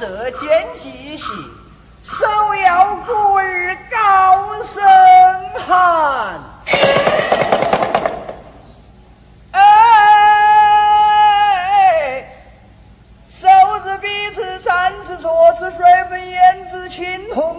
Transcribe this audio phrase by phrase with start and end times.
[0.00, 1.26] 观色见机喜，
[2.02, 4.82] 手要故儿高声
[5.66, 6.40] 喊。
[9.52, 9.60] 哎，
[13.28, 13.46] 手
[13.84, 17.49] 指彼此三指搓指水分胭脂青红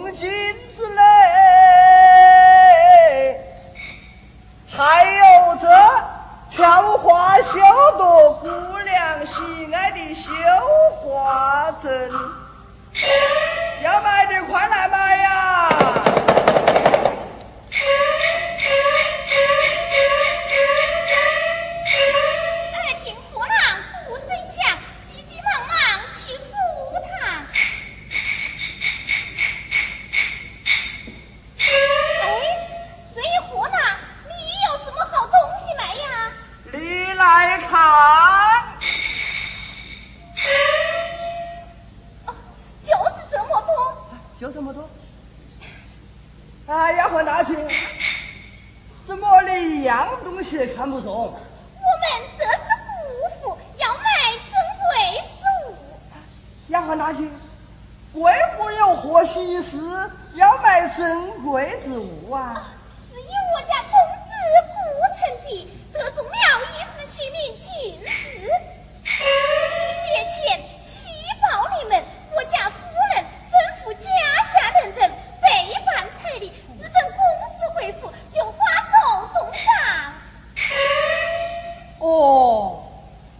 [44.42, 44.90] 就这么多。
[46.66, 47.54] 啊，丫鬟大姐，
[49.06, 51.12] 怎么连一样东西也看不中？
[51.14, 51.38] 我们
[52.36, 52.58] 这是
[53.38, 54.02] 姑父，要买
[54.50, 55.76] 珍贵之物。
[56.70, 57.28] 丫鬟大姐，
[58.12, 59.78] 贵妇有何喜事
[60.34, 62.66] 要买珍贵之物啊？
[63.12, 63.92] 是以我家公
[64.26, 64.28] 子
[64.72, 64.74] 顾
[65.20, 66.32] 成的得中了
[66.66, 68.10] 一时其名进士。
[69.04, 71.06] 月前细
[71.40, 72.02] 报你们，
[72.34, 72.74] 我家夫
[73.14, 74.08] 人吩咐家
[74.44, 75.10] 下人等
[75.40, 75.46] 备
[75.84, 77.18] 办彩礼，只等公
[77.58, 78.56] 子回府就花
[78.90, 78.94] 走
[79.34, 79.62] 送上。
[81.98, 82.84] 哦，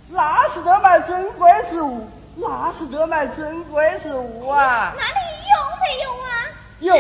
[0.09, 4.94] 那是得买珍贵之物，那是得买珍贵之物啊！
[4.97, 5.15] 那里
[5.53, 6.26] 有没有啊？
[6.81, 6.97] 有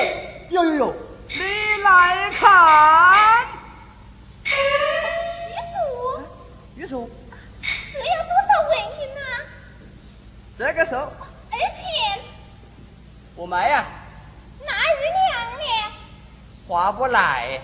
[0.52, 0.94] 有有有，
[1.28, 1.36] 你
[1.82, 3.46] 来看，
[4.44, 4.50] 玉
[5.72, 5.80] 竹，
[6.76, 7.10] 玉竹，
[7.94, 9.24] 这要多少纹银啊？
[10.58, 11.10] 这个时候
[11.50, 12.20] 而且
[13.34, 13.86] 我买呀、
[14.60, 15.64] 那日两呢？
[16.68, 17.58] 划不来，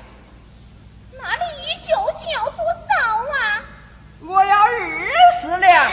[1.13, 2.73] 那你一究竟要多少
[3.35, 3.65] 啊？
[4.21, 4.71] 我要二
[5.43, 5.93] 十两。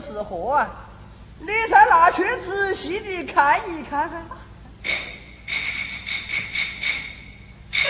[0.00, 0.86] 是货啊！
[1.38, 4.10] 你才拿去仔细的看一看。
[7.72, 7.86] 哎，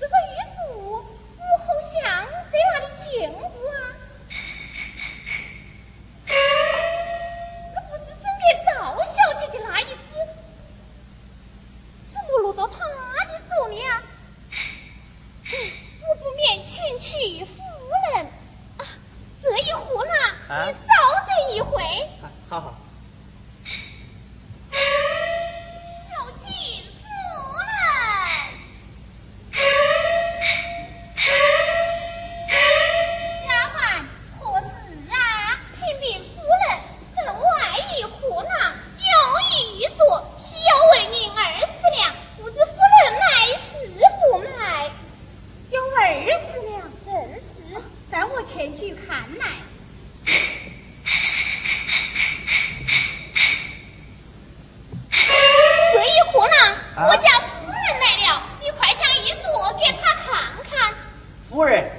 [0.00, 1.04] 这个玉竹，
[1.38, 3.40] 我好像在哪里见过
[3.70, 3.94] 啊？
[6.26, 8.70] 这不是赠给赵
[9.04, 9.94] 小姐的那一只？
[12.12, 14.02] 怎么落到她的手里啊？
[15.46, 15.52] 嗯，
[16.08, 17.62] 我不免前去夫
[18.14, 18.26] 人
[18.78, 18.82] 啊，
[19.42, 20.10] 这一壶呢，
[20.46, 20.92] 啊你稍
[21.26, 21.82] 等一回。
[22.22, 22.74] 啊好好。
[24.70, 24.76] 有
[26.36, 26.50] 请
[27.00, 27.02] 夫
[27.58, 27.72] 人。
[33.46, 34.04] 丫鬟，
[34.38, 34.66] 何事
[35.10, 35.16] 啊？
[35.72, 36.78] 请禀夫人，
[37.16, 38.48] 这外一户呢，
[38.98, 39.12] 有
[39.48, 41.66] 一玉镯，需要为您二十
[41.96, 43.64] 两，不知夫人买是
[44.20, 44.90] 不买？
[45.70, 45.98] 有二
[46.38, 46.74] 十两，
[47.06, 47.42] 正是。
[48.10, 49.46] 在我前去看来。
[55.92, 56.56] 这一户呢，
[56.96, 60.24] 啊我家夫人来了，你快将玉镯给她看
[60.68, 60.94] 看。
[61.48, 61.90] 夫人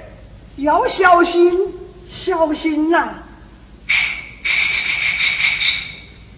[0.56, 1.74] 要小心，
[2.08, 3.14] 小心呐、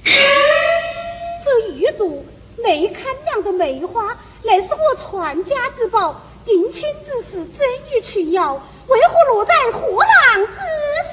[0.04, 2.22] 这玉镯
[2.56, 10.53] 内看两朵梅花，乃是我传家之宝，定亲之时赠与群瑶，为何落在货郎之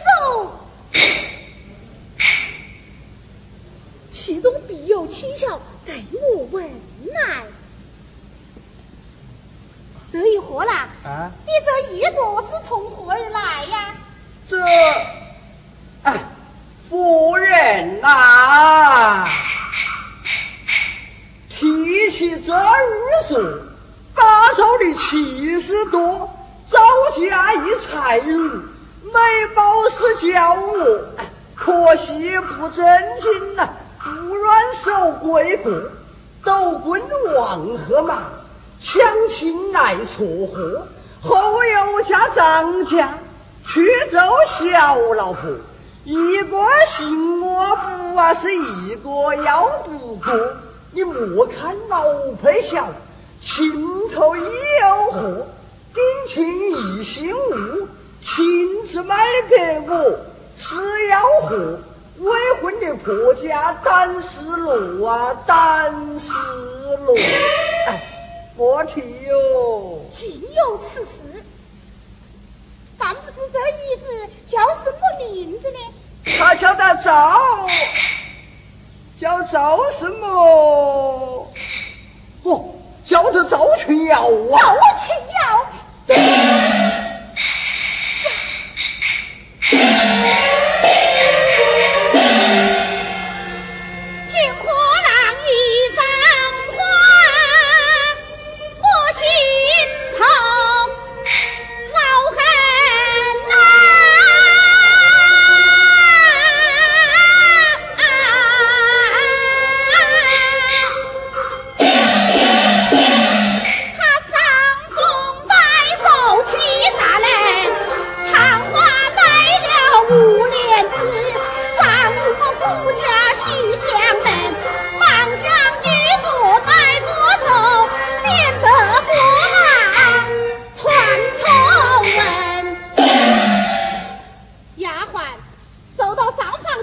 [0.02, 0.60] 手？
[4.12, 6.64] 其中必有蹊跷，待我问
[7.14, 7.44] 来。
[10.12, 13.96] 这一货郎，啊，你这玉镯是从何而来呀？
[14.50, 14.58] 这，
[16.04, 16.14] 啊，
[16.90, 19.28] 夫人呐、
[21.50, 22.58] 提起这玉
[23.28, 23.60] 镯，
[24.16, 26.34] 打造的气势多，
[26.72, 26.80] 招
[27.20, 27.54] 架
[28.18, 28.38] 一才女，
[29.04, 29.20] 美
[29.56, 31.02] 貌是娇我，
[31.56, 32.86] 可惜不正
[33.20, 33.70] 经呐、
[34.04, 35.72] 不软手归国，
[36.44, 37.02] 斗棍
[37.36, 38.24] 王和马，
[38.82, 40.88] 强亲来撮合，
[41.22, 43.16] 后又加张家。
[43.68, 45.50] 去走小老婆，
[46.04, 46.58] 一个
[46.88, 50.54] 信我不啊，是一个要不过。
[50.92, 52.04] 你莫看老
[52.42, 52.90] 配小，
[53.42, 55.48] 情头一有货，
[55.96, 57.88] 定情一心无，
[58.26, 59.16] 亲自买
[59.48, 60.20] 给我，
[60.58, 60.76] 是
[61.10, 61.80] 要和
[62.18, 66.34] 未婚的婆家单丝路啊，单丝
[67.06, 67.16] 路。
[67.88, 68.02] 哎，
[68.58, 71.44] 莫提哟、哦，竟有此事，
[72.98, 75.78] 但不知这女子叫什么名字呢？
[76.40, 77.68] 他叫得赵，
[79.20, 81.48] 叫赵什么？
[82.42, 82.76] 哦，
[83.06, 84.26] 叫做赵群瑶啊。
[85.06, 85.16] 群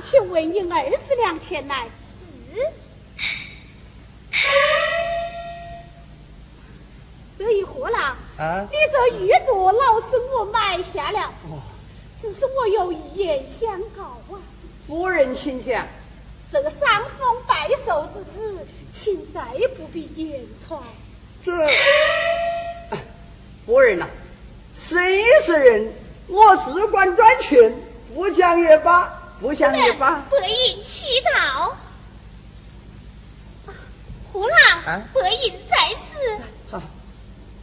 [0.02, 1.86] 请问您二十两钱来
[2.52, 2.58] 是
[7.38, 8.68] 这一货郎啊？
[8.70, 10.06] 你这玉镯老师
[10.36, 11.62] 我买下了哦。
[12.20, 14.40] 只是我有一言相告啊。
[14.86, 15.86] 夫人请讲。
[16.52, 16.78] 这个伤
[17.18, 19.40] 风败寿之事请再
[19.76, 20.82] 不必言传
[21.42, 21.52] 这。
[23.64, 24.06] 夫人呐
[24.74, 25.94] 谁是人？
[26.28, 27.74] 我只管赚钱
[28.14, 29.21] 不讲也罢。
[29.42, 30.22] 扶下你吧。
[30.30, 31.04] 白银祈
[31.34, 31.72] 祷，
[34.32, 36.38] 胡郎，白银在此。
[36.70, 36.80] 好，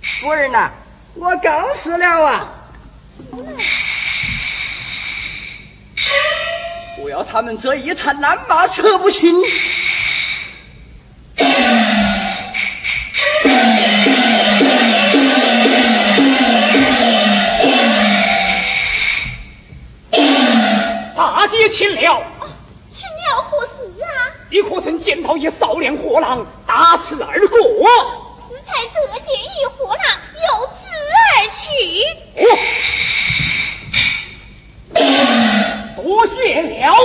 [0.02, 0.72] 夫人呐，
[1.16, 2.50] 我告辞了啊。
[6.98, 9.34] 不要他们这一探，难马扯不清。
[21.20, 22.24] 大街亲了。
[22.90, 23.72] 亲了何事
[24.02, 24.08] 啊？
[24.50, 27.60] 你可曾见到一少年货郎打此而过？
[28.48, 30.02] 此才得见一货郎
[30.48, 30.88] 由此
[31.36, 31.62] 而去。
[35.98, 36.96] 多谢了。